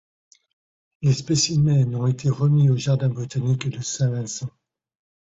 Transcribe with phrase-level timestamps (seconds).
[1.03, 4.49] Les spécimens ont été remis au jardin botanique de Saint-Vincent.